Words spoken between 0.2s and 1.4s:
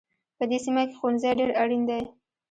په دې سیمه کې ښوونځی